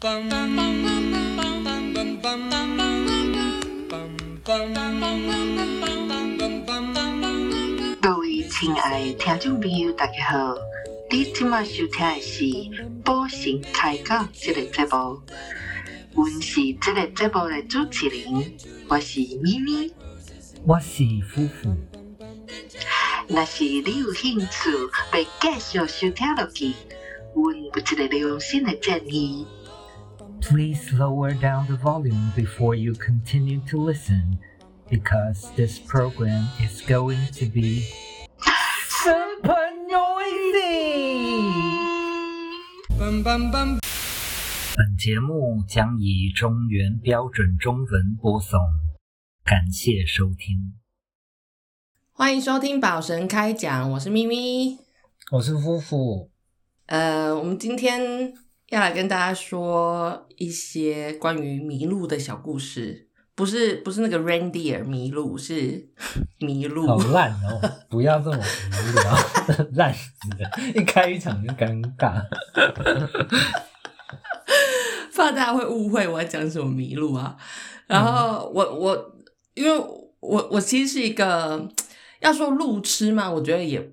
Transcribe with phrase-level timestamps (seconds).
[0.00, 0.08] 各
[8.16, 10.54] 位亲爱的听众朋友，大家好！
[11.10, 12.44] 你今晚收听的是
[13.04, 15.20] 《宝神开讲》这个节目，
[16.14, 18.54] 我是这个节目的主持人，
[18.88, 19.92] 我是咪咪，
[20.64, 21.76] 我是夫妇。
[23.28, 24.70] 若是你有兴趣
[25.12, 26.72] 要继续收听落去，
[27.34, 29.46] 阮有一个良心的建议。
[30.40, 34.38] Please lower down the volume before you continue to listen,
[34.90, 37.84] because this program is going to be
[38.88, 41.50] super noisy.
[44.76, 48.58] 本节目将以中原标准中文播送，
[49.44, 50.74] 感谢收听。
[52.12, 54.78] 欢迎收听宝神开讲，我是咪咪。
[55.32, 56.30] 我是夫妇，
[56.86, 58.34] 呃，我们今天
[58.70, 65.88] 要来跟大家说一些关于迷路的小故事，不是不是那个 reindeer 麋鹿，是
[66.38, 66.86] 迷路。
[66.86, 67.60] 好烂哦！
[67.88, 69.12] 不要这么无聊，
[69.74, 70.48] 烂死了！
[70.74, 72.22] 一开场就尴尬。
[75.12, 77.36] 怕大家会误会我要讲什么迷路啊。
[77.86, 79.14] 然后我我
[79.54, 79.70] 因为
[80.20, 81.68] 我我其实是一个
[82.20, 83.92] 要说路痴嘛，我觉得也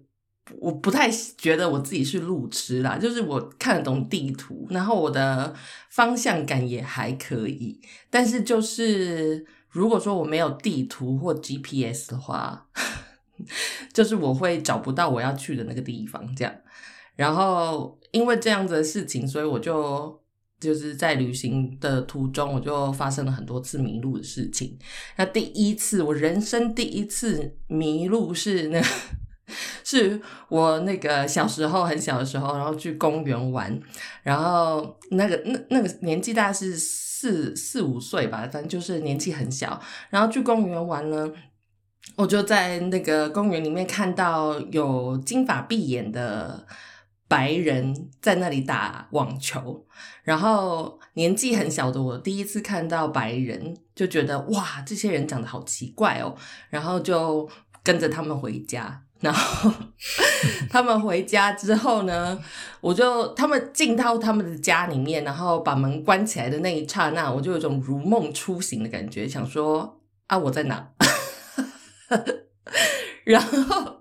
[0.59, 5.53] 我不太觉得我自己是路痴啦，就是我看得懂地图，然后我的
[5.89, 12.67] 方向感也还可以，但是就是如果说我没有地图或 GPS 的话，
[13.93, 16.53] 就是我会找不到我要去的那个地方，这样。
[17.15, 20.19] 然后因为这样子的事情，所以我就
[20.59, 24.77] 就是在旅行的途中，我就发生了很多次迷路的事情。
[25.17, 28.81] 那第一次，我人生第一次迷路是那
[29.83, 33.79] 是我那个小时候很小的时候，然后去公园玩，
[34.23, 41.31] 然后那个那那个年纪大概是四四五岁吧，反正就是年纪很小，然后去公园玩呢。
[42.15, 46.65] 我就在那个公园里面看到有金发碧眼的
[47.27, 49.85] 白人在那里打网球，
[50.23, 56.33] 然后年纪很小的我第一次看到白人，就觉得哇，这些人长得好奇怪哦，
[56.69, 57.47] 然后就
[57.83, 59.03] 跟着他们回家。
[59.19, 59.71] 然后
[60.69, 62.39] 他们回家之后呢，
[62.81, 70.89] 我就他们进到他们的家里面，然后把门关起来的那一刹那，我就有种如梦初醒的感觉，想说啊，我在哪？
[73.25, 73.97] 然后，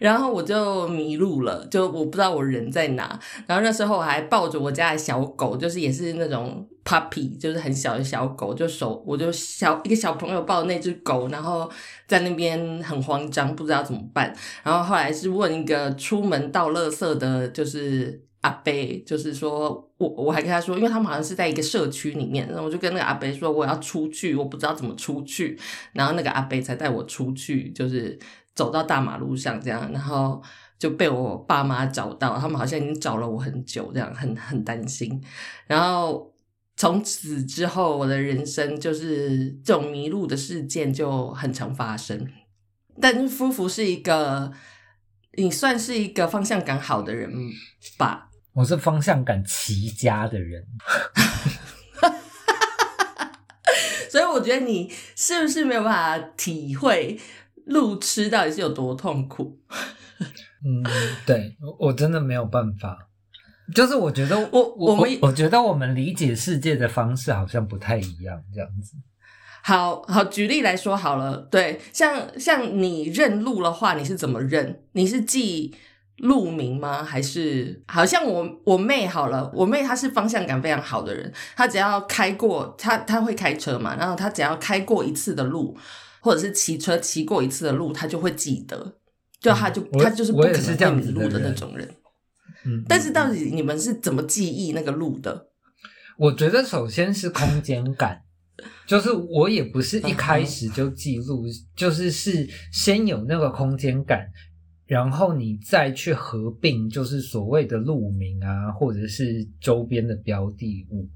[0.00, 3.20] 然后我就迷路了，就我不知道我人在哪。
[3.46, 11.70] 然后那时候我还抱着我家的小狗，就是也是那种 puppy，就是很小的小狗，就手我就小一个小朋友抱那只狗，然后
[12.08, 14.34] 在那边很慌张，不知道怎么办。
[14.64, 18.24] 然后后来是问一个出门倒垃圾的，就是。
[18.42, 25.58] 阿贝就是说，我我还跟他说，因为他们好像是在一个社区里面，然后我就跟那个阿贝说我要出去，我不知道怎么出去，
[25.92, 28.18] 然后那个阿贝才带我出去，就是
[28.60, 30.42] 走到大马路上这样，然后
[30.78, 35.18] 就被我爸妈找到，他们好像已经找了我很久，这样很很担心，
[35.66, 36.30] 然后
[36.76, 42.28] 从此之后，我的人生就是这种迷路的事件就很常发生，
[43.00, 44.52] 但是夫妇是一个，
[45.38, 47.32] 你算是一个方向感好的人
[47.96, 48.28] 吧。
[48.52, 50.66] 我是方向感奇佳的人，
[54.10, 57.18] 所以我觉得你是不是没有办法体会
[57.66, 59.58] 路痴到底是有多痛苦？
[60.64, 60.84] 嗯，
[61.26, 63.08] 对我我真的没有办法，
[63.74, 68.94] 就是我觉得我我我们我觉得我们理解世界的方式好像不太一样，这样子。
[69.62, 74.82] 好好举例来说好了，对，像像你认路的话，你是怎么认？
[74.92, 75.74] 你是记
[76.16, 77.04] 路名吗？
[77.04, 85.76] 还是好像我我妹好了，我妹她是方向感非常好的人，她只要开过，她她会开车嘛，然后她只要开过一次的路，
[86.20, 88.96] 或者是骑车骑过一次的路，他就会记得，
[89.40, 91.88] 就他就、嗯我她就是不我可能会也是这样迷路的那种人。
[92.64, 95.48] 嗯，但是到底你们是怎么记忆那个路的？
[96.18, 98.22] 我觉得首先是空间感，
[98.86, 101.44] 就是我也不是一开始就记录，
[101.74, 104.26] 就是是先有那个空间感，
[104.86, 111.08] 然后你再去合并，就是所谓的路名啊，或者是周边的标的物，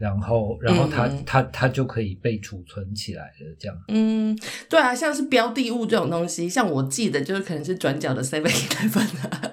[0.00, 3.76] 然后然后它、嗯它它就可以被储存起来了，这样。
[3.88, 4.36] 嗯，
[4.68, 9.52] 对啊，像是标的物这种东西，像我记得就是可能是转角的 Seven Eleven 啊，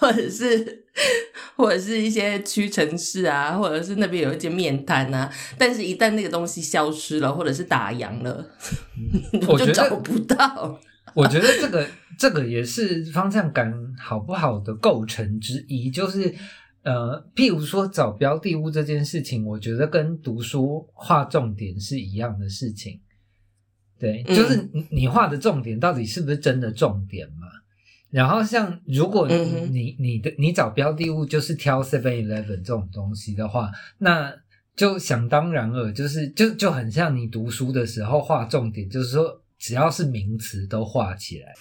[0.00, 0.84] 或者是
[1.56, 8.44] 或者是一些屈臣氏啊，或者是那边有一间面摊啊，但是一旦那个东西消失了，或者是打烊了，
[9.46, 10.80] 我就找不到。
[11.14, 11.88] 我觉得这个
[12.18, 16.32] 这个也是方向感好不好的构成之一，就是
[16.88, 22.98] 呃，譬如说找标的物这件事情，我觉得跟读书画重点是一样的事情。
[23.98, 27.46] 对，嗯就是你你画的重点到底是不是真的重点嘛？
[28.10, 34.34] 然后像如果嗯你你的你找标的物就是挑 Seven Eleven 这种东西的话，那
[34.74, 41.52] 就想当然了，就是就就很像你读书的时候画重点，就是说只要是名词都画起来。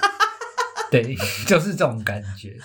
[0.92, 1.16] 对，
[1.48, 2.56] 就是这种感觉。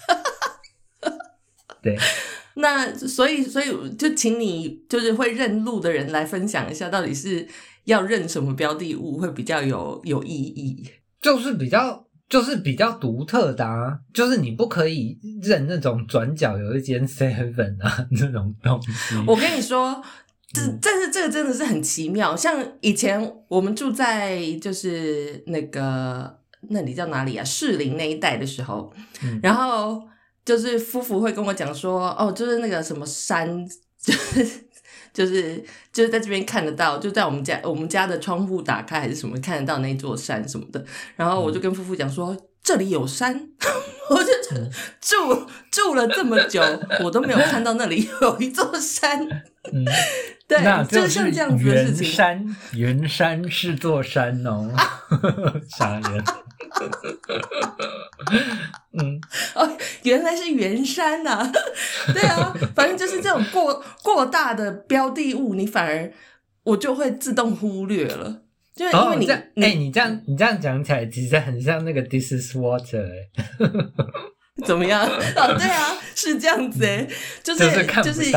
[1.82, 1.98] 对，
[2.56, 7.48] 那所以所以就请你就是会认路的人来分享一下，到底是
[7.86, 10.88] 要认什么标的物会比较有有意义？
[11.22, 19.16] 就是比较就是比较独特的啊，就是你不可以认那种转角有一间 seven 啊 那种东西。
[19.28, 20.02] 我跟你说，
[20.54, 22.36] 这嗯但是这个真的是很奇妙。
[22.36, 26.40] 像以前我们住在就是那个
[26.70, 27.44] 那里叫哪里啊？
[27.44, 28.94] 士林那一带的时候，
[29.24, 30.02] 嗯然后
[30.44, 33.48] 就是夫妇会跟我讲说，哦，就是那个什么山，
[34.02, 34.46] 就是
[35.14, 40.84] 就是就是在这边看得到，就在我们家我们家的窗户打开还是什么看得到那座山什么的。
[41.16, 43.50] 然后我就跟夫妇讲说，这里有山，
[44.10, 46.62] 我就嗯住住了这么久，
[47.04, 49.20] 我都没有看到那里有一座山。
[49.72, 49.86] 嗯，
[50.48, 52.12] 对那，就就是像这样子的事情。
[52.12, 54.74] 山，原山是座山哦，
[55.78, 56.24] 傻人。
[58.98, 59.20] 嗯，
[59.56, 61.52] 哦，原来是圆山呐、
[62.14, 66.12] 对啊，反正就是这种过过大的标的物，你反而
[66.64, 68.42] 我就会自动忽略了，
[68.76, 73.30] 就是因为你、哦这样，你、哎、你这样你这样讲起来，其实很像那个 This is water，哎、
[74.66, 75.02] 怎么样？
[75.08, 77.08] 哦，对啊， 是这样子哎，
[77.42, 77.60] 就是
[78.04, 78.30] 就是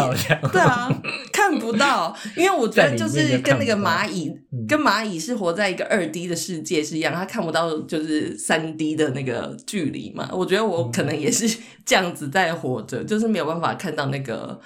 [0.52, 0.88] 对啊，
[1.32, 10.28] 看不到，因为我觉得就是跟那个蚂蚁嗯，跟蚂蚁是活在一个二 D 的世界是一样，它看不到就是三 D 的那个距离嘛。
[10.32, 14.58] 我觉得我可能也是这样子在活着，就是没有办法看到那个，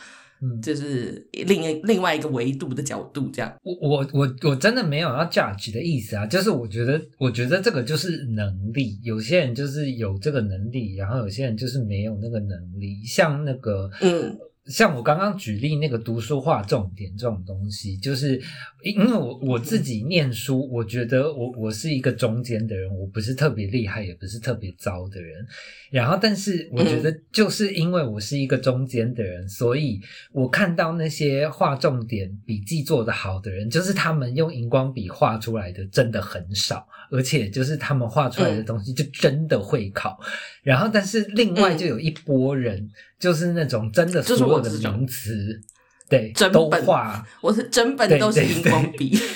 [0.42, 0.60] 嗯。
[0.60, 3.54] 就是另一另外一个维度的角度这样。
[3.62, 14.36] 我我我我真的没有要 judge 的意思啊，就是我觉得我觉得这个就是能力，有些人就是有这个能力，然后有些人就是没有那个能力，像那个嗯
[14.68, 18.40] 像我刚刚举例那个读书画重点这种东西，就是
[18.82, 25.46] 因为我我自己念书，我觉得我我是一个中间的人，我不是特别厉害，也不是特别糟的人。
[25.90, 30.00] 然后，但是我觉得就是因为我是一个中间的人，所以
[30.32, 40.18] 我看到那些画重点、笔记做得好的人，就是他们用荧光笔画出来的真的很少，而且就是他们画出来的东西就真的会考。
[40.62, 45.60] 然后，但是另外就有一波人，就是那种真的所有的名词，
[46.08, 47.26] 对，整都本画。
[47.40, 49.28] 我是整本都是对荧光笔，对，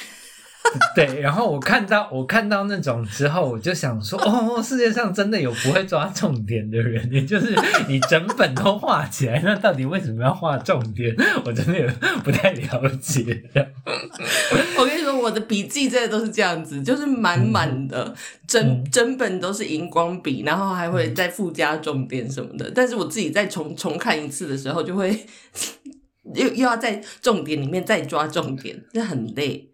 [1.21, 7.55] 然后我看到我看到那种之后，我就想说，哦，世界上真的有不会抓重点的人，也就是
[7.89, 11.15] 你整本都画起来，那到底为什么要画重点？
[11.45, 11.87] 我真的也
[12.23, 13.43] 不太了解。
[14.79, 18.15] 我跟你说，我的笔记真的都是这样子，就是满满的，
[18.47, 22.71] 整嗯整本都是荧光笔，然后还会再附加重点什么的。
[22.75, 25.27] 但是我自己再重重看一次的时候，就会
[26.35, 29.69] 又又要在重点里面再抓重点，这很累。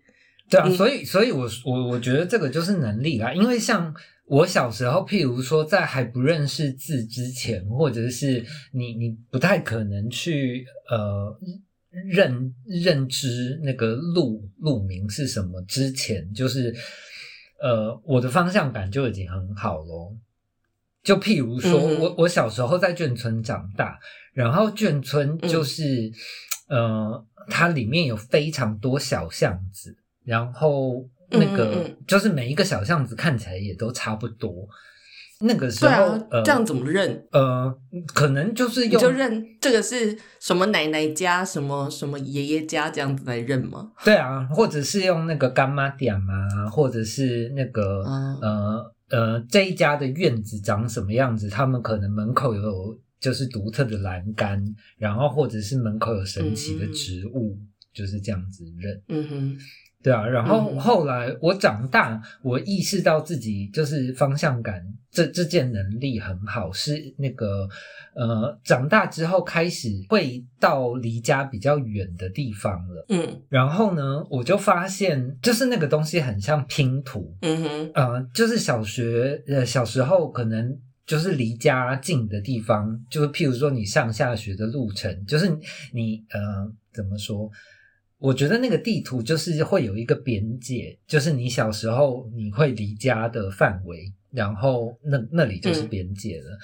[0.49, 0.75] 对啊，嗯。
[0.75, 3.95] 所以所以我我我觉得这个就是能力啦，因为像
[4.27, 11.39] 我小时候，譬如说在还不认识字之前，或者是你你不太可能去呃
[11.91, 16.75] 认认知那个路路名是什么之前，就是
[17.61, 20.17] 呃我的方向感就已经很好咯。
[21.03, 23.99] 就譬如说，嗯我我小时候在眷村长大，
[24.35, 26.13] 然后眷村就是、
[26.69, 29.97] 呃，它里面有非常多小巷子，
[30.29, 34.69] 然后那个、嗯嗯嗯就是每一个小巷子看起来也都差不多。
[35.41, 37.25] 那个时候，啊，呃，这样怎么认？
[37.31, 37.73] 呃，
[38.13, 43.93] 可能就是用你就认这个是什么奶奶家、什么什么爷爷家这样子来认吗？
[44.05, 54.61] 对啊，或者是用那个干妈点啊，或者是那个、嗯呃呃这一家的院子长什么样子，他们可能门口有就是独特的栏杆，
[54.97, 57.57] 然后或者是门口有神奇的嗯植物，
[57.95, 59.03] 就是这样子认。
[59.09, 59.57] 嗯哼，
[60.03, 67.69] 对啊，然后嗯后来我长大，我意识到自己就是方向感这这件能力很好，是那个
[68.15, 73.07] 呃长大之后开始会到离家比较远的地方了。
[73.09, 85.51] 嗯然后呢，我就发现，就是那个东西很像拼图，嗯哼，呃，就是小学呃小时候可能就是离家近的地方，就是譬如说你上下学的路程，就是
[85.93, 86.41] 你呃
[86.93, 87.51] 怎么说？
[88.19, 95.89] 我觉得那个地图就是会有一个边界，就是你小时候你会离家的范围，然后那那里就是嗯。
[95.89, 96.59] 边界了。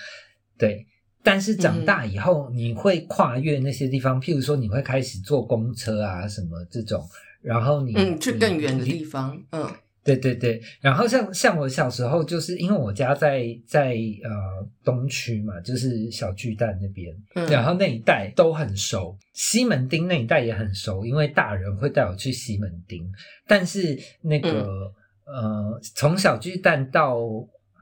[0.59, 0.85] 对，
[1.23, 7.03] 但是长大以后，你会跨越那些地方，譬如说你会开始坐公车啊什么这种，
[7.41, 9.71] 然后你嗯，去更远的地方，嗯
[10.05, 23.11] 对对对，然后像像我小时候，就是因为我家在在呃东区嘛，就是小巨蛋那边，嗯，然后那一带都很熟，西门町那一带也很熟，因为大人会带我去西门町。
[23.47, 24.93] 但是那个、
[25.25, 27.19] 呃，从小巨蛋到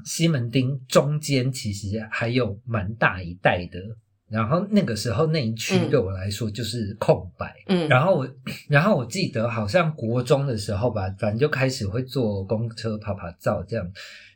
[0.05, 3.81] 西门町中间，其实还有蛮大一带的。
[4.33, 7.55] 然后那个时候那一区嗯对我来说就是空白。
[7.69, 8.29] 嗯，然后我，
[8.69, 13.87] 然后我记得好像国中的时候吧，反正就开始会坐公车跑跑照这样。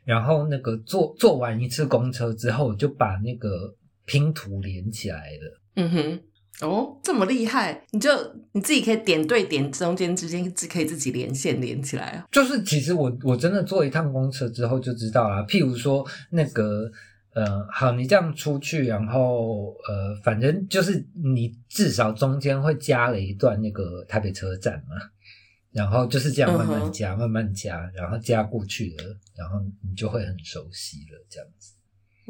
[0.05, 3.75] 然后那个坐坐完一次公车之后，我就把那个
[4.05, 5.61] 拼图连起来了。
[5.75, 6.19] 嗯哼，
[6.65, 8.09] 哦，这么厉害，你就
[8.53, 12.25] 你自己可以点对点中间之间只可以自己连线连起来啊。
[12.31, 16.89] 就是其实我我真的坐一趟公车之后就知道了，譬如说那个
[17.37, 24.95] 呃，好，你这样出去，然后呃，反正就是你至少中间会加了一段那个台北车站嘛，
[25.71, 29.03] 然后就是这样慢慢加，慢慢加，然后加过去了，
[29.35, 31.73] 然后你就会很熟悉了，这样子。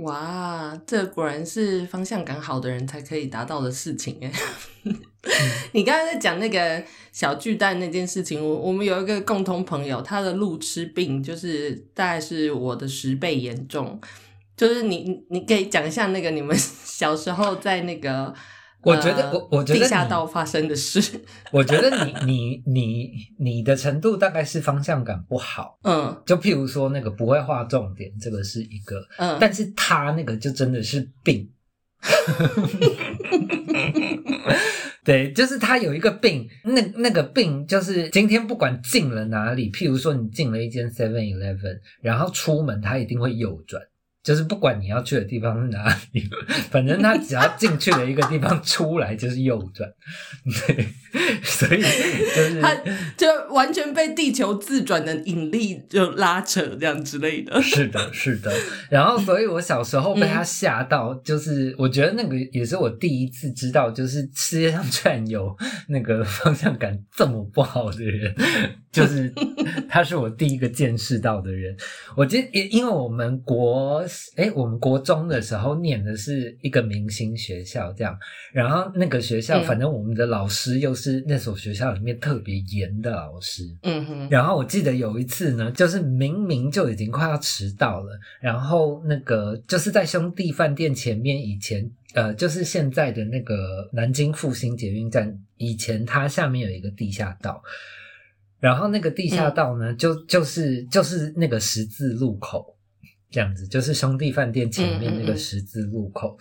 [0.03, 4.29] 哇，这果然是方向感好的人才可以达到的事情哎。
[5.71, 6.83] 你刚才在讲那个
[7.13, 13.97] 小巨蛋那件事情，我我们有一个共同朋友，他的路痴病就是大概是我的十倍严重。
[14.57, 18.33] 就是你你你可以讲一下那个你们 小时候在那个，
[18.81, 20.99] 我觉得呃我我觉得地下你道发生的事，
[21.51, 31.49] 我觉得你你你你的程度大概是方向感不好，嗯就譬如说那个不会画重点，这个是一个，嗯，但是他那个就真的是病。
[35.03, 43.81] 对，就是他有一个病，那那个病就是今天不管进了哪里，譬如说你进了一间 Seven Eleven，然后出门他一定会右转，
[44.27, 46.29] 就是不管你要去的地方是哪里，
[46.69, 49.89] 反正他只要进去的一个地方，出来就是右转。
[50.67, 50.85] 对，
[51.41, 52.75] 所以就是他
[53.15, 57.61] 就完全被地球自转的引力就拉扯这样之类的。
[57.61, 58.51] 是的，是的。
[58.89, 65.55] 然后，所以我小时候被他吓到，就是我觉得那个也是我第一次知道，就是世界上居然有
[65.87, 68.35] 那个方向感这么不好的人，
[68.91, 69.33] 就是
[69.87, 71.73] 他是我第一个见识到的人。
[72.17, 74.05] 我记得，因因为我们国
[74.35, 78.17] 诶，我们国中的时候念的是一个明星学校，这样，
[78.51, 79.63] 然后那个学校，嗯。
[79.67, 97.61] 反正我们的老师又是那所学校里面特别严的老师，嗯哼，然后我记得有一次呢，就是明明就已经快要迟到了，然后那个就是在兄弟饭店前面，以前呃，就是现在的那个南京复兴捷运站，以前它下面有一个地下道，
[98.61, 102.76] 然后那个地下道呢，就就是就是那个十字路口
[103.29, 106.37] 这样子，就是兄弟饭店前面那个十字路口。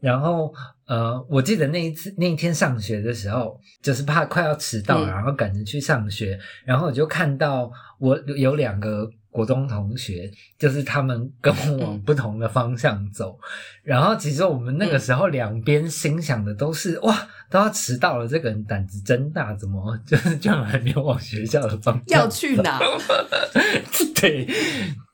[0.00, 0.54] 然后，
[0.86, 5.08] 呃，我记得那一次那一天上学的时候，就是怕快要迟到，嗯。
[5.08, 7.68] 然后赶着去上学，然后我就看到
[7.98, 13.36] 我有两个国中同学，就是他们跟我往不同的方向走，
[13.82, 22.78] 然后其实我们那个时候两边心想的都是、哇，都要迟到了，这个人胆子真大，怎么就是居然还没有往学校的方向要去哪？
[24.14, 24.46] 对，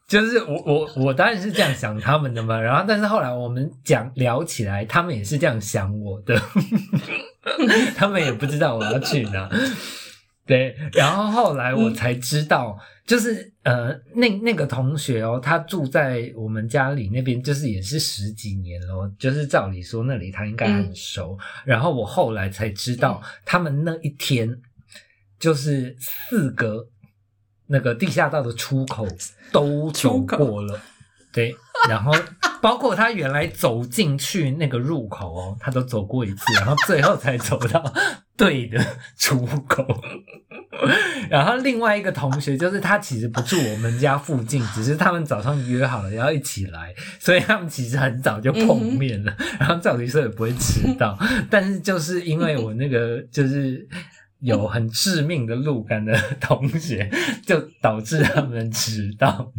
[0.07, 6.41] 就是我我我当然是这样想他们的嘛，然后但是后来我们讲聊起来，他们也是这样想我的，
[7.97, 9.49] 他们也不知道我要去哪。
[10.47, 21.39] 对，然后后来我才知道，就是呃，那那个同学哦，他住在我们家里那边，就是也是十几年了，就是照理说那里他应该很熟。
[21.65, 24.55] 然后我后来才知道，他们那一天
[25.41, 26.87] 就是四个
[27.67, 29.07] 那个地下道的出口
[29.51, 30.79] 都走过了，
[31.33, 31.55] 对，
[31.89, 32.13] 然后
[32.61, 37.93] 包括他原来走进去那个入口哦，他都走过一次，然后最后才走到
[38.37, 38.79] 对的
[39.17, 39.87] 出口。
[41.31, 49.35] 然后另外一个同学就是他其实不住我们家附近，只是他们早上约好了要一起来，所以他们其实很早就碰面了。
[49.59, 51.19] 然后照理说也不会迟到，
[51.49, 53.89] 但是就是因为我那个就是。
[54.45, 57.11] 有很致命的路感的同学，
[57.47, 59.51] 就导致他们迟到。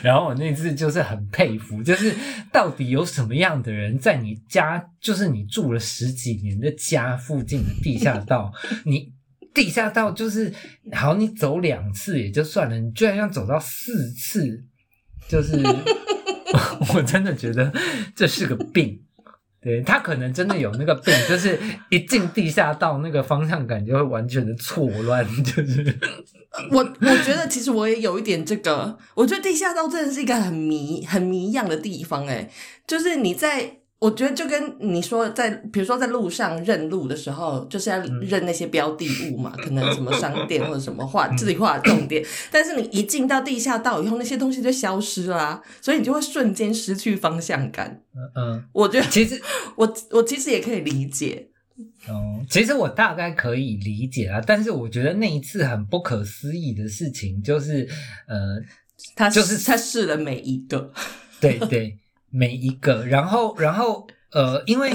[0.00, 2.14] 然后我那次就是很佩服，就是
[2.52, 8.52] 到底有什么样的人在你家，就是你住了十几年的家附近的地下道，
[8.84, 9.12] 你
[9.52, 10.54] 地下道就是
[10.92, 14.64] 好，你走两次也就算了，你居然要走到四次，
[15.26, 15.60] 就是
[16.94, 17.72] 我真的觉得
[18.14, 19.02] 这是个病。
[19.66, 21.58] 对他可能真的有那个病， 就是
[21.90, 25.92] 一进地下道，那个方向感就会完全的错乱，就是
[26.70, 32.24] 我我觉得其实我也有一点这个，我觉得地下道真的是一个很迷、很迷样的地方。
[32.28, 32.48] 哎，
[32.86, 42.24] 就是你在我觉得就跟你说在，比如说在路上认路的时候，就是要认那些标的物嘛，可能什么商店或者什么画自己画的重点。
[42.50, 48.02] 但是你一进到地下道以后，那些东西就消失啦、所以你就会瞬间失去方向感。
[48.34, 49.40] 嗯，我觉得其实
[49.76, 51.48] 我我其实也可以理解，
[52.06, 57.88] 哦，其实我大概可以理解啊，但是我觉得那一次很不可思议的事情就是，
[58.28, 58.60] 呃，
[59.14, 60.92] 他就是他试了每一个，
[61.40, 61.98] 对对，
[62.36, 64.92] 每一个，然后然后呃，因为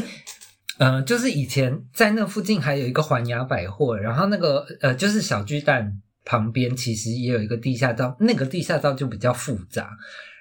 [0.78, 9.98] 呃，就是以前在那附近还有一个环亚百货，然后那个呃，就是小巨蛋旁边其实也有一个地下道，那个地下道就比较复杂。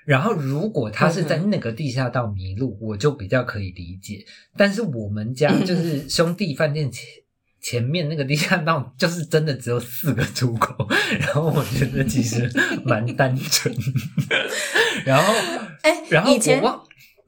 [0.06, 4.24] 然后，如果他是在那个地下道迷路，我就比较可以理解。
[4.56, 7.04] 但是我们家 就是兄弟饭店前
[7.60, 10.88] 前面那个地下道，就是真的只有四个出口，
[11.20, 12.50] 然后我觉得其实
[12.84, 13.72] 蛮单纯。
[15.04, 15.34] 然后，
[15.82, 16.82] 哎、然后我忘，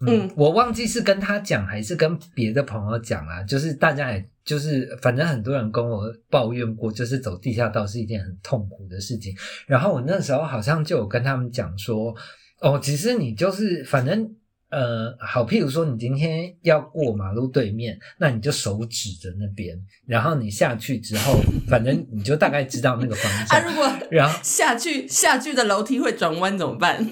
[0.06, 9.35] 嗯嗯，我忘记是跟他讲还是跟别的朋友讲啊，就是大家也就是反正很多人跟我抱怨过，就是走地下道是一件很痛苦的事情。
[9.66, 12.14] 然后我那时候好像就有跟他们讲说，
[12.61, 14.35] 哦，其实你就是反正。
[14.75, 23.66] 呃，好，譬如说你今天要过马路对面，那你就手指着那边，然后你下去之后，反正你就大概知道那个方 啊，向。
[23.66, 27.06] 如果然后下去下去的楼梯会转弯怎么办？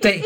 [0.00, 0.18] 对，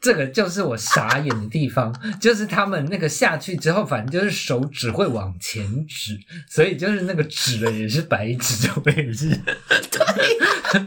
[0.00, 9.38] 这个就是我傻眼的地方， 就是他们那个下去之后，反正就是手指会往前指，所以就是那个指的也是白纸， 我也是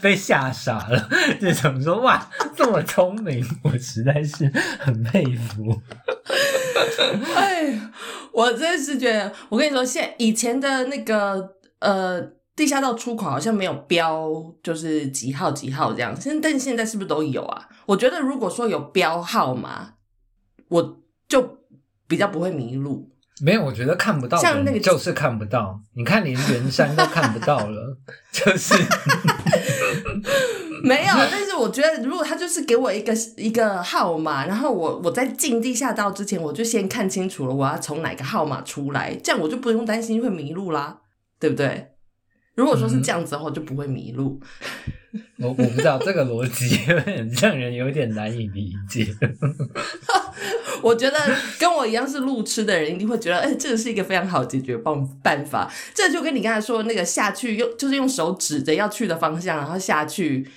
[0.02, 5.82] 被吓傻了，就想说哇，这么聪明，我实在是很佩服。
[7.36, 7.80] 哎，
[8.32, 12.22] 我真是觉得，我跟你说，现以前的那个呃
[12.56, 14.32] 地下道出口好像没有标，
[14.62, 17.68] 就是几号几号这样，现但现在是不是都有啊？
[17.86, 19.94] 我觉得如果说有标号码，
[20.70, 21.60] 我就
[22.08, 23.10] 比较不会迷路。
[23.42, 25.82] 没有，我觉得看不到，像那个就是看不到。
[25.96, 27.98] 你看，连圆山都看不到了，
[28.32, 28.76] 就是
[30.84, 41.00] 没有，但是我觉得如果他就是给我一个一个号码，然后我我在进地下道之前，我就先看清楚了我要从哪个号码出来，这样我就不用担心会迷路啦，
[41.40, 41.93] 对不对？
[42.56, 44.40] 如果说是这样子的话，我就不会迷路。
[45.38, 49.08] 我我不知道这个逻辑有 点让人有点难以理解。
[50.82, 51.18] 我觉得
[51.60, 55.72] 跟我一样是路痴的人，一定会觉得，哎、这个是一个非常好解决办办法。
[55.94, 60.48] 这就跟你刚才说的那个下去用，就是用手指着要去的方向，然后下去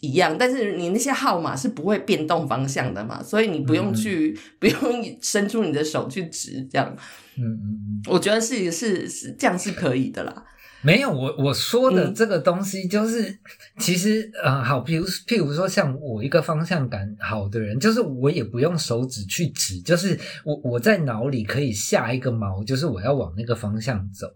[0.00, 0.36] 一样。
[0.38, 6.94] 但是你那些号码是不会变动方向的嘛，所以你不用去， 不用伸出你的手去指，这样，
[7.36, 8.02] 嗯嗯嗯。
[8.06, 10.44] 我觉得是是是这样是可以的啦。
[10.82, 12.14] 没有，我我说的嗯。
[12.14, 13.38] 这个东西就是，
[13.78, 24.26] 其实呃，好，比如譬如说像我一个方向感好的人，就是我也不用手指去指，就是我我在脑里可以下一个锚，就是我要往那个方向走，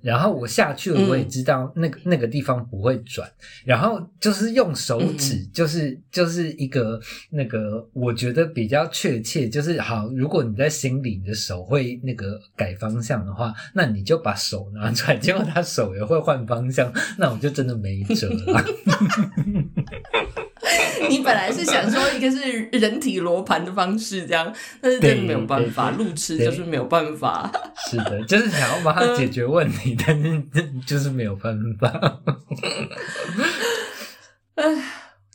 [0.00, 3.28] 然后我下去了，嗯我也知道那个、那个地方不会转，
[3.64, 18.64] 然后就是用手指，就是就是一个那个我觉得比较确切，就是好，如果你在心里你的手会那个改方向的话，那你就把手拿出来，结果他手也会换方向， 那我就真的没辙了。
[21.08, 27.50] 你本来是想说一个是人体罗盘的方式这样，但是真的没有办法，路痴就是没有办法。
[27.90, 30.42] 是的，就是想要帮他解决问题，但是
[30.86, 32.20] 就是没有办法。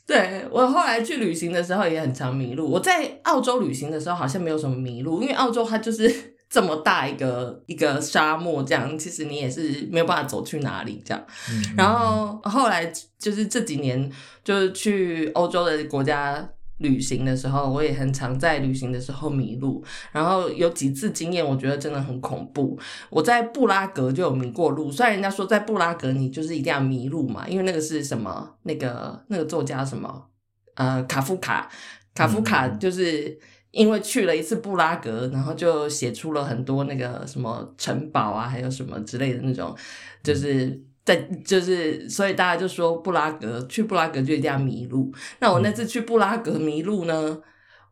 [0.07, 2.67] 对我后来去旅行的时候也很常迷路。
[2.67, 6.11] 我在澳洲旅行的时候好像没有什么迷路，因为澳洲它就是
[6.49, 11.23] 这么大一个一个沙漠，这样其实你也是没有办法走去哪里这样。
[11.49, 14.11] 嗯然后后来就是这几年
[14.43, 16.49] 就是去欧洲的国家。
[16.79, 19.83] 旅行的时候，我也很常在旅行的时候迷路，
[20.13, 22.79] 然后有几次经验，我觉得真的很恐怖。
[23.09, 28.55] 我在布拉格就有迷过路，虽然人家说在布拉格你就是一定要迷路嘛，因为那个是什么？
[28.63, 30.27] 那个那个作家什么？
[30.75, 31.69] 呃，卡夫卡，
[32.15, 33.37] 卡夫卡就是
[33.71, 39.75] 因为去了一次布拉格，然后就写出了很多那个什么城堡啊，还有什么之类的那种，
[40.23, 40.83] 就是。
[41.05, 45.11] 在就是，所以大家就说布拉格去布拉格就一定要迷路。
[45.39, 47.41] 那我那次去布拉格迷路呢，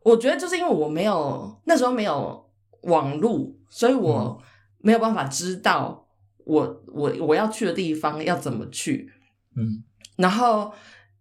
[0.04, 2.48] 我觉得就是因为我没有那时候没有
[2.82, 4.40] 网路，所以我
[4.78, 6.06] 没有办法知道
[6.44, 9.10] 我我我要去的地方要怎么去。
[9.56, 9.82] 嗯
[10.14, 10.72] 然后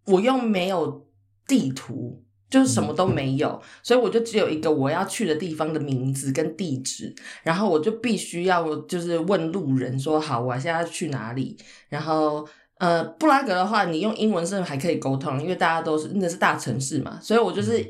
[0.06, 1.08] 我又没有
[1.48, 11.58] 地图，就是什么都没有，所以我就只有一个我要去的地方的名字跟地址，然后我就必须要就是问路人说好，我现在要去哪里，
[11.90, 12.48] 然后。
[12.80, 17.84] 呃，布拉格的话，你用英文是还可以沟通，因为大家都是那是大城市嘛，所以我就是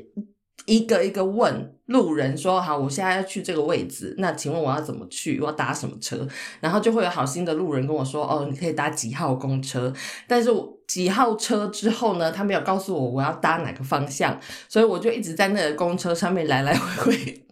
[0.64, 5.38] 一个一个问路人说：“好，我现在要去这个位置，那请问我要怎么去？
[5.40, 6.26] 我要搭什么车？”
[6.60, 9.92] 然后就会有好心的路人跟我说：“哦，你可以搭几号公车。”
[10.26, 14.36] 但是我几号车之后呢，他没有告诉我我要搭哪个方向，
[14.68, 17.44] 所以我就一直在那个公车上面来来回回，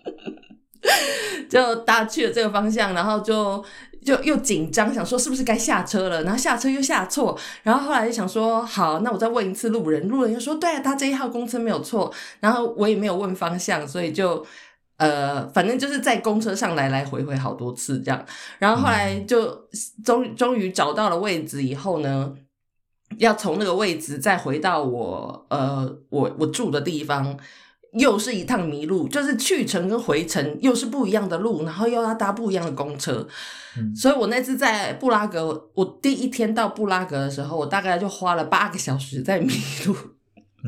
[1.48, 3.64] 就搭去了这个方向，然后就。
[4.04, 14.46] 就又紧张，想说是不是该下车了，然后下车又下错，然后后来就想说好，那我再问一次路人，路人又说对啊，他这一号公车没有错，然后我也没有问方向，所以就
[14.98, 18.24] 呃，反正就是在公车上来来回回好多次这样，
[18.60, 19.68] 然后后来就
[20.04, 22.32] 终终于找到了位置以后呢，
[23.18, 27.38] 要从那个位置再回到我呃我我住的地方。
[27.92, 33.26] 又是一趟迷路，就是去程跟回程又是不一样的路，然后又要搭不一样的公车，
[33.94, 39.50] 所以我那次在布拉格，我第一天到布拉格的时候，我大概就花了八个小时在迷
[39.86, 39.96] 路，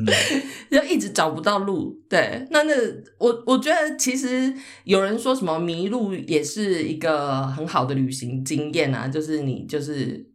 [0.71, 1.95] 就一直找不到路。
[2.09, 2.73] 对，那那
[3.19, 4.51] 我我觉得其实
[4.85, 10.28] 有人说什么迷路也是一个很好的旅行经验啊，就是你就是。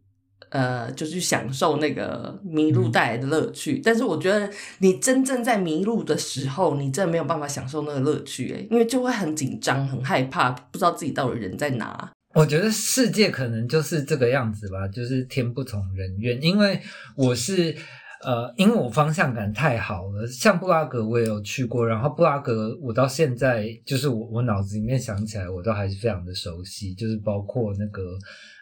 [0.55, 12.09] 呃，就去享受那个迷路带来的乐趣，但是我觉得你真正在迷路的时候，你真的没有办法享受那个乐趣，哎，因为就会很紧张、很害怕，不知道自己到底人在哪。
[12.35, 16.41] 我觉得世界可能就是这个样子吧，就是天不从人愿。
[16.41, 16.79] 因为
[17.17, 17.75] 我是
[18.23, 28.01] 呃，因为我方向感太好了，像布拉格我也有去过，然后布拉格我到现在就是我我脑子里面想起来，我都还是非常的熟悉，就是包括那个。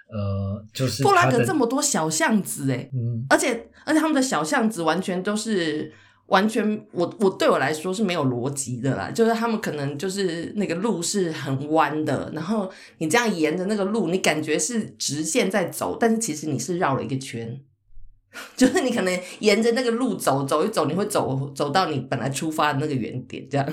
[0.09, 5.91] 呃，就是布拉格这么多小巷子哎，嗯，而且而且他们的小巷子完全都是
[6.27, 17.59] 完全，我我对我来说是没有逻辑的啦，就是他们可能就是那个路是很弯的，然后你这样沿着那个路，你感觉是直线在走，但是其实你是绕了一个圈，
[18.55, 23.67] 就是你可能沿着那个路走走一走，你会走走到你本来出发的那个原点，这样。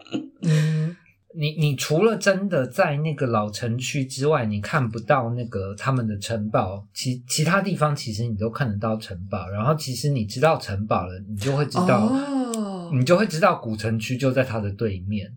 [0.42, 0.96] 嗯。
[1.34, 9.48] 你你除了真的在那个老城区之外，你看不到那个他们的城堡，其其他地方其实你都看得到城堡。
[9.48, 12.12] 然后其实你知道城堡了，你就会知道，
[12.92, 15.30] 你就会知道古城区就在它的对面。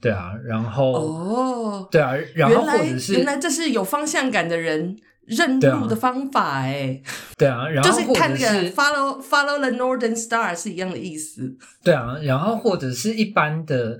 [0.00, 4.96] 对啊，然后哦，对啊，然后或者是原来这是有方向感的人
[5.26, 7.02] 认路的方法哎。
[7.36, 11.56] 对啊，然 后就是看那个 follow follow the northern star 是一样的意思。
[11.82, 13.98] 对啊，然后或者是一般的。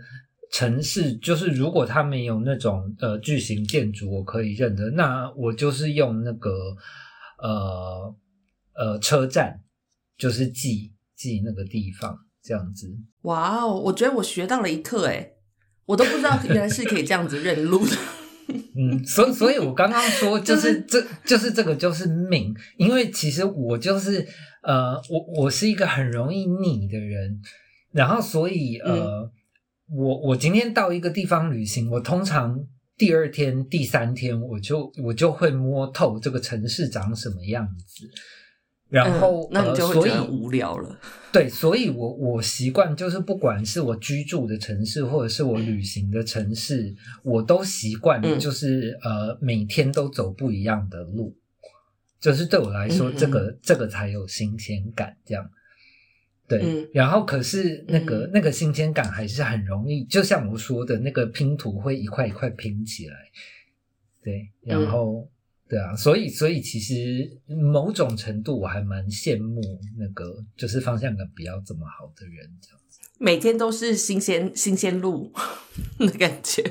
[0.53, 6.51] 城市就是，如果它没有那种呃巨型建筑，我可以认得，那我就是用那个
[7.39, 8.15] 呃
[8.75, 9.61] 呃车站，
[10.17, 12.97] 就是记记那个地方这样子。
[13.23, 15.33] 哇哦，我觉得我学到了一课哎，
[15.85, 17.97] 我都不知道原来是可以这样子认路的。
[18.79, 24.25] 嗯，所以所以我刚刚说就是这就是这个就是命，因为其实我就是
[24.63, 27.43] 呃我我是一个很容易腻的人，
[27.91, 29.31] 然后所以呃。
[29.89, 32.59] 我我今天到一个地方旅行，我通常
[32.97, 38.09] 第二天、第三天我就我就会摸透这个城市长什么样子，
[38.89, 40.99] 然后那你就会觉得无聊了。
[41.33, 51.37] 对，所以我我习惯就是不管是我居住的城市，或者是我旅行的城市，我都习惯就是呃每天都走不一样的路，
[52.21, 55.49] 就是对我来说，这个这个才有新鲜感，这样。
[56.49, 63.17] 对，然后可是那个那个新鲜感还是很容易，就像我说的那个拼图会一块一块拼起来。
[64.23, 65.29] 对，然后
[65.69, 69.61] 对啊，所以所以其实某种程度我还蛮羡慕
[69.99, 75.33] 那个就是方向感比较这么好的人，这样子每天都是新鲜新鲜路
[75.99, 76.63] 的感觉。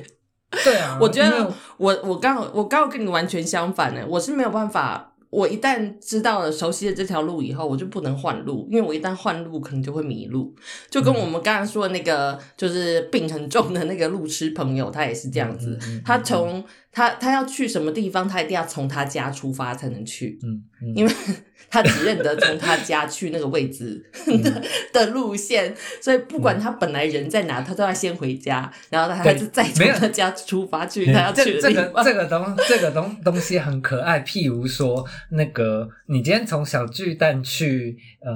[0.63, 5.14] 对啊，我觉得我我刚好我刚好跟你完全相反呢，我是没有办法。
[5.35, 10.55] 我一旦知道了熟悉的这条路以后，我就不能换路，因为我一旦换路，可能就会迷路。
[10.89, 15.77] 就跟我们刚刚说的那个，就是病很重的那个路痴朋友，他也是这样子。
[16.05, 16.63] 他从
[16.95, 20.39] 他他要去什么地方，他一定要从他家出发才能去。
[20.41, 21.13] 嗯，嗯因为。
[21.67, 23.99] 他只认得从他家去那个位置
[24.43, 31.59] 的的路线，所以不管他本来人在哪，他都要先回家，然后他还是再从他家出发去他要去。
[31.59, 38.31] 这个这个东这个东东西很可爱，譬如说那个你今天从小巨蛋去，呃，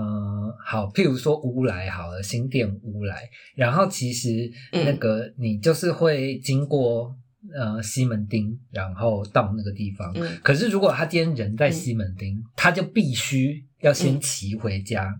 [0.65, 7.15] 好，譬如说乌来好了，新店乌来，然后其实那个你就是会经过。
[7.55, 10.13] 呃，西门町，然后到那个地方。
[10.43, 15.19] 可是如果他今天人在西门町，他就必须要先骑回家，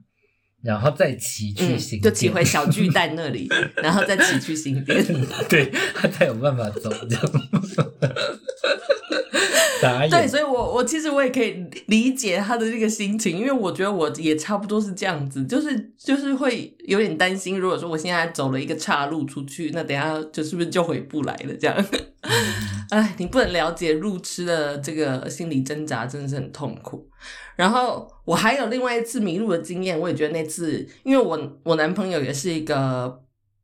[0.61, 3.47] 然后再骑去新，就骑回小巨 蛋那里，
[3.81, 5.01] 然后再骑去新店，
[5.49, 6.91] 对他才有办法走。
[7.07, 7.31] 这样。
[10.09, 21.85] 对，所以我我其实我也可以理解他的这个心情，因为我觉得我也差不多是这样子，就是就是会有点担心，如果说我现在走了一个岔路出去，那等下就是不是就回不来了这样？
[22.89, 27.07] 哎，你不能了解路痴的这个心理挣扎，真的是很痛苦。
[27.55, 33.21] 然后我还有另外一次迷路的经验，我也觉得那次，因为我我男朋友也是一个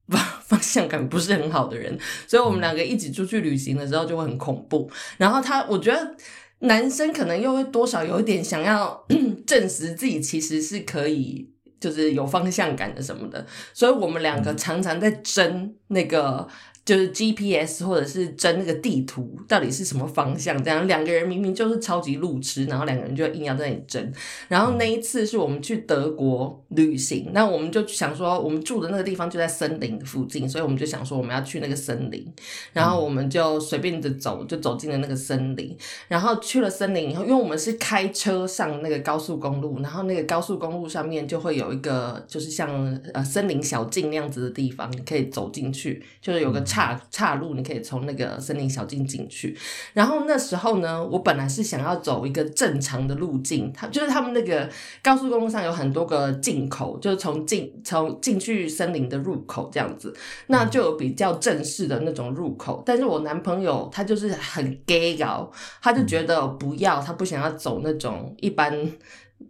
[0.48, 4.90] 方向感不是很好的人， 所以我们两个一起出去旅行的时候就会很恐怖。
[5.18, 6.16] 然后他，我觉得
[6.60, 9.06] 男生可能又会多少有一点想要
[9.46, 16.48] 证实自己其实是可以，就是有方向感的什么的，所以我们两个常常在争那个。
[16.86, 24.14] 就是 GPS 或者是争那个地图到底是什么方向，这样两个人明明就是超级路痴，然后两个人就硬要在那里争。
[24.48, 32.24] 然后那一次是我们去德国旅行，那我们就想说，我们住的那个地方就在森林附近，所以我们就想说我们要去那个森林，
[32.72, 35.76] 然后我们就随便的走，就走进了那个森林。
[36.08, 42.70] 然后去了森林以后，因为我们是开车上那个高速公路，然后那个高速公路上面就会有一个就是像
[43.12, 46.64] 呃森林小径那样子的地方，你可以走进去，就是有个。
[46.76, 49.58] 岔岔路，你可以从那个森林小径进去。
[49.94, 54.70] 然后那时候呢，我本来是想要走一个正常的路径，它就是他们那个
[55.02, 60.14] 高速公路上有很多个进口，就是从进从进去森林的入口这样子，
[60.48, 62.84] 那就有比较正式的那种入口。
[62.86, 65.50] 但是我男朋友他就是很 gay 搞，
[65.82, 68.92] 他就觉得不要，他不想要走那种一般。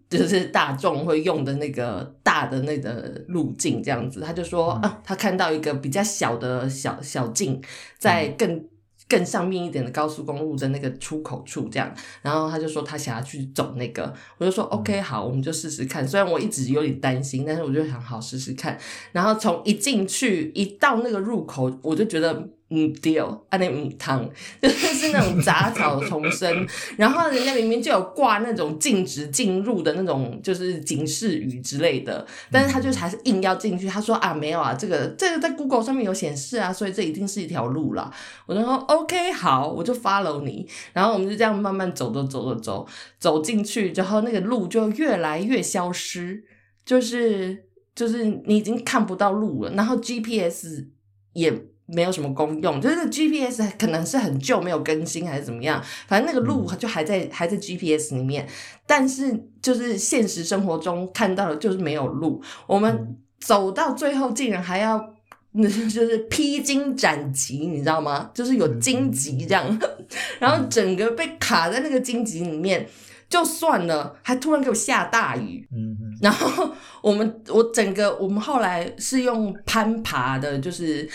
[0.09, 7.61] 就是大众会用的那个大的那个路径，这样子，他就说啊，他看到一个比较小的小小径，
[7.97, 8.63] 在更
[9.07, 16.07] 更上面一点的高速公路的那个出口处，这样，然后他就说他想要去走那个，我就说 OK，好，我们就试试看。
[16.07, 18.77] 虽然我一直有点担心，但是我就想好试试看。
[19.11, 22.49] 然后从一进去一到那个入口，我就觉得。
[22.75, 24.29] 嗯，对哦，啊那嗯汤
[24.61, 33.87] 就 是那种杂草丛生， 然后人家明明就有挂那种禁止进入的那种就是警示语之类的，但是他就还是硬要进去。
[33.87, 38.11] 他说啊没有啊，这个这个在 Google 上面有显示啊，所以这一定是一条路啦。
[38.45, 42.87] 我就说 OK 好，我就 follow 你，然后我们就这样慢慢走走走走走
[43.19, 46.43] 走进去，然后那个路就越来越消失，
[46.85, 50.87] 就是就是你已经看不到路了，然后 GPS
[51.33, 51.53] 也。
[51.87, 58.47] 没有什么功用，就是 GPS 可能是很旧，没有更新还是怎么样，反正那个路就还在还在 GPS 里面，
[58.87, 65.13] 但是就是现实生活中看到的就是没有路，我们走到最后竟然还要
[65.51, 68.31] 那 就是披荆斩棘，你知道吗？
[68.33, 69.79] 就是有荆棘这样，
[70.39, 72.89] 然后整个被卡在那个荆棘里面，
[73.29, 75.95] 就算了，还突然给我下大雨，嗯。
[76.21, 76.71] 然后
[77.03, 81.07] 我们我整个我们后来是用攀爬的，就是。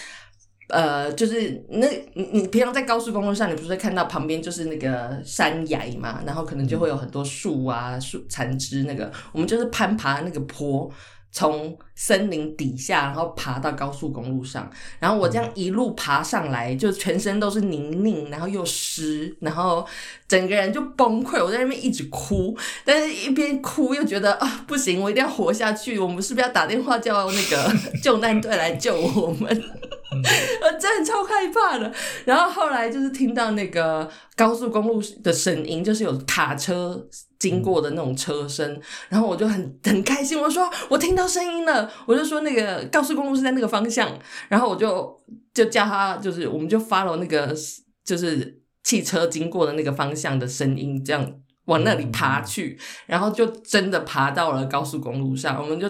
[0.70, 10.90] 呃，就是那，你你平常在高速公路上，你不是会看到旁边就是那个山崖嘛，然后可能就会有很多树啊、树残枝那个，我们就是攀爬那个坡。
[11.32, 19.86] 从森林底下，然后爬到高速公路上，然后我这样一路爬上来，就全身都是泥泞，然后又湿，然后
[20.26, 21.40] 整个人就崩溃。
[21.40, 26.00] 我在那边一直哭，但是一边哭又觉得啊，不行，我一定要活下去。
[26.00, 29.64] 我们是不是要打电话叫那个 救难队来救我们？
[30.62, 31.92] 我真的超害怕的。
[32.24, 37.06] 然后后来就是听到那个高速公路的声音，就是有卡车。
[37.38, 44.14] 经过的那种车声，然后我就很很开心，我说我听到声音了，我就说那个高速公路是在那个方向，
[44.50, 45.18] 然后我就
[45.54, 47.56] 就叫他，就是我们就 follow 那个
[48.04, 51.32] 就是汽车经过的那个方向的声音，这样
[51.64, 55.88] 往那里爬去，然后就真的爬到了高速公路上，我们就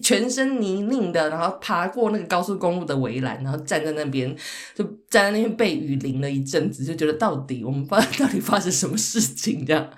[0.00, 4.34] 全身泥泞的，然后爬过那个高速公路的围栏，然后站在那边，
[4.74, 9.90] 就站在那边被雨淋了一阵子，就觉得到底我们发到底发生什么事情这样。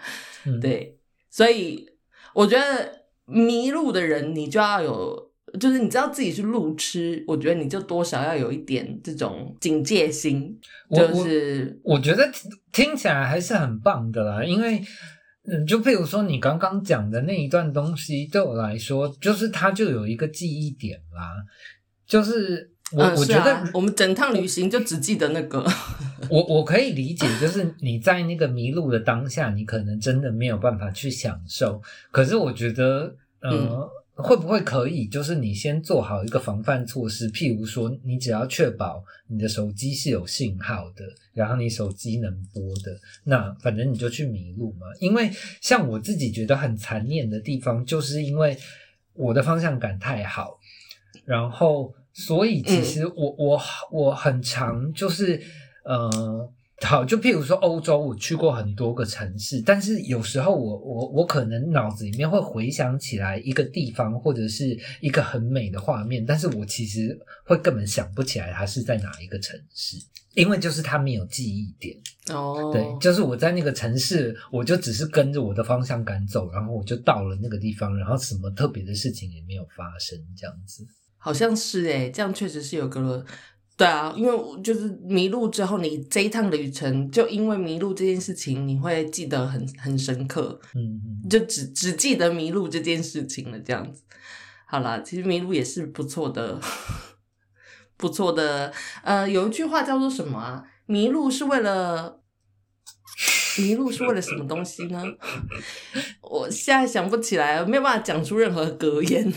[0.60, 0.98] 对，
[1.30, 1.88] 所以
[2.34, 10.58] 我觉得迷路的人，你就要有，就是你知道自己是路痴，我觉得你就多少要有一点这种警戒心。
[10.94, 12.30] 就是我觉得
[12.72, 14.82] 听起来还是很棒的啦，因为
[15.46, 21.32] 嗯，就譬如说你刚刚讲的那一段东西，对我来说，就是它就有一个记忆点啦，
[22.06, 22.70] 就是。
[22.92, 25.64] 我我觉得我们整趟旅行就只记得那个。
[26.28, 31.82] 我我可以理解，就是你在那个迷路的当下，你可能真的没有办法去享受。
[32.12, 35.06] 可是我觉得，呃，会不会可以？
[35.06, 44.86] 就是你先做好一个防范措施，譬如说，你只要确保你的手机是有信号的，然后你手机能播的，那反正你就去迷路嘛。
[45.00, 48.56] 因为像我自己觉得很残念的地方，就是因为
[49.12, 50.58] 我的方向感太好，
[51.24, 51.94] 然后。
[52.16, 55.42] 所以其实我我我很常就是
[55.82, 56.48] 呃
[56.84, 69.96] 好，就譬如说欧洲，我去过很多个城市，但是有时候我我我可能脑子里面会回想起来一个地方或者是一个很美的画面，但是我其实会根本想不起来它是在哪一个城市，
[70.34, 71.96] 因为就是它没有记忆点。
[72.28, 80.86] 哦，对，就是我在那个城市，我就只是跟着我的方向感走，然后我就到了那个地方，然后什么特别的事情也没有发生，这样子。
[81.16, 83.24] 好像是诶，这样确实是有个。
[83.76, 93.58] 对啊，因为就是迷路之后，你这一趟旅程就因为迷路这件事情，你会记得很很深刻，嗯嗯，就只只记得迷路这件事情了。
[93.58, 94.02] 这样子，
[94.66, 96.60] 好啦，其实迷路也是不错的，
[97.96, 98.72] 不错的。
[99.02, 100.64] 呃，有一句话叫做什么啊？
[100.86, 102.20] 迷路是为了。
[103.58, 105.02] 迷路是为了什么东西呢？
[106.20, 109.32] 我现在想不起来，没有办法讲出任何格言。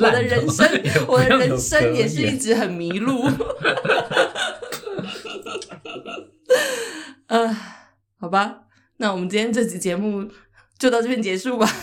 [0.00, 0.68] 我的人生，
[1.06, 3.28] 我的人生也是一直很迷路。
[7.28, 7.56] 呃，
[8.18, 8.60] 好吧，
[8.96, 10.26] 那我们今天这期节目
[10.78, 11.68] 就到这边结束吧。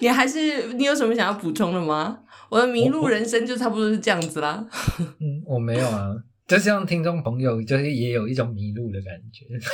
[0.00, 2.18] 你还是你有什么想要补充的吗？
[2.50, 4.66] 我的迷路人生就差不多是这样子啦。
[4.98, 6.14] 嗯，我没有啊。
[6.46, 9.46] 就像听众朋友，就是也有一种迷路的感觉。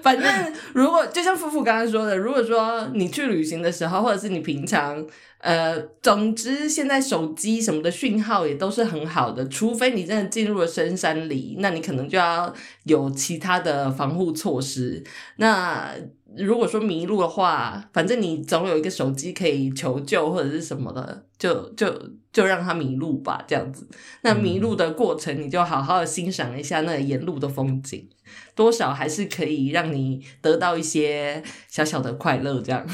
[0.00, 5.04] 反正如果就像夫妇刚刚说的，如果说你去旅行的时候，或者是你平常，
[5.38, 15.04] 呃，总之现在手机什么的讯号也都是很好的，除非你真的进入了深山里，那你可能就要有其他的防护措施。
[15.36, 15.90] 那
[16.36, 21.90] 如果说迷路的话，反正你总有一个手机可以求救或者是什么的，就就
[22.30, 23.88] 就让他迷路吧，这样子。
[24.22, 28.06] 那迷路的过程，你就好好的欣赏一下那沿路的风景，
[28.54, 32.60] 多少还是可以让你得到一些小小的快乐。
[32.60, 32.86] 这样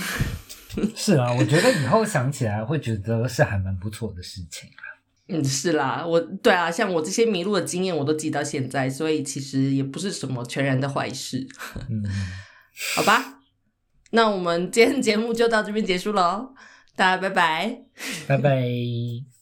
[0.94, 4.82] 是啊，我觉得以后想起来会觉得是还蛮不错的事情啊。
[5.28, 11.44] 嗯，是啦，我对啊，像我这些迷路的经验，我都记到现在，所以其实也不是什么全然的坏事。
[11.90, 12.04] 嗯。
[12.94, 13.40] 好吧，
[14.10, 16.54] 那我们今天节目就到这边结束喽，
[16.96, 17.78] 大家拜拜，
[18.26, 19.33] 拜拜。